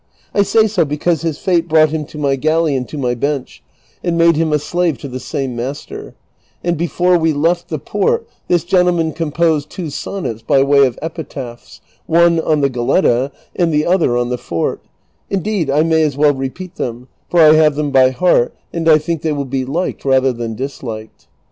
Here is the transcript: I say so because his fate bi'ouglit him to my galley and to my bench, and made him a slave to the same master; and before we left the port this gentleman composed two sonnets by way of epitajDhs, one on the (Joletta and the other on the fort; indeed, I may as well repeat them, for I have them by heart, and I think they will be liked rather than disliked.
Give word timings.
I 0.33 0.41
say 0.41 0.65
so 0.65 0.83
because 0.83 1.21
his 1.21 1.37
fate 1.37 1.67
bi'ouglit 1.67 1.89
him 1.93 2.05
to 2.05 2.17
my 2.17 2.35
galley 2.35 2.75
and 2.75 2.89
to 2.89 2.97
my 2.97 3.13
bench, 3.13 3.61
and 4.03 4.17
made 4.17 4.35
him 4.35 4.51
a 4.51 4.57
slave 4.57 4.97
to 4.97 5.07
the 5.07 5.19
same 5.19 5.55
master; 5.55 6.15
and 6.63 6.75
before 6.75 7.19
we 7.19 7.33
left 7.33 7.67
the 7.67 7.77
port 7.77 8.27
this 8.47 8.63
gentleman 8.63 9.13
composed 9.13 9.69
two 9.69 9.91
sonnets 9.91 10.41
by 10.41 10.63
way 10.63 10.87
of 10.87 10.97
epitajDhs, 11.03 11.81
one 12.07 12.39
on 12.39 12.61
the 12.61 12.69
(Joletta 12.71 13.31
and 13.55 13.71
the 13.71 13.85
other 13.85 14.17
on 14.17 14.29
the 14.29 14.39
fort; 14.39 14.81
indeed, 15.29 15.69
I 15.69 15.83
may 15.83 16.01
as 16.01 16.17
well 16.17 16.33
repeat 16.33 16.77
them, 16.77 17.07
for 17.29 17.39
I 17.39 17.53
have 17.53 17.75
them 17.75 17.91
by 17.91 18.09
heart, 18.09 18.55
and 18.73 18.89
I 18.89 18.97
think 18.97 19.21
they 19.21 19.33
will 19.33 19.45
be 19.45 19.65
liked 19.65 20.03
rather 20.03 20.33
than 20.33 20.55
disliked. 20.55 21.27